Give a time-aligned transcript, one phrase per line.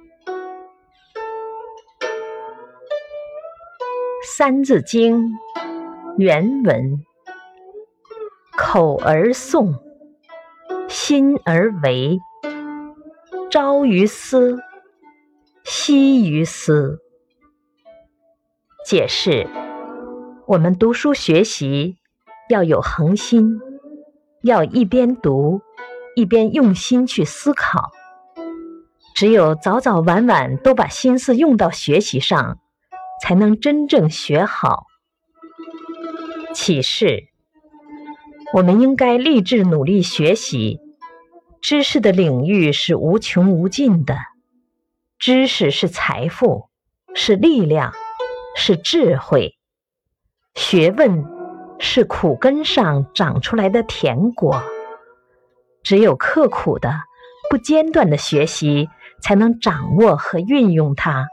[4.36, 5.28] 《三字经》
[6.16, 7.04] 原文：
[8.56, 9.74] 口而诵，
[10.88, 12.18] 心而为，
[13.50, 14.60] 朝于斯，
[15.64, 17.00] 夕于斯。
[18.86, 19.46] 解释：
[20.46, 21.98] 我们读书学习
[22.48, 23.60] 要有恒心，
[24.42, 25.60] 要一边读
[26.16, 27.92] 一边用心去思考。
[29.20, 32.58] 只有早早晚晚都把心思用到学习上。
[33.22, 34.86] 才能真正学好。
[36.54, 37.24] 启示：
[38.54, 40.80] 我们应该立志努力学习。
[41.60, 44.16] 知识的领域是无穷无尽的，
[45.18, 46.70] 知识是财富，
[47.14, 47.92] 是力量，
[48.56, 49.58] 是智慧。
[50.54, 51.26] 学问
[51.78, 54.62] 是苦根上长出来的甜果。
[55.82, 56.90] 只有刻苦的、
[57.50, 58.88] 不间断的学习，
[59.20, 61.28] 才能掌握和运用它。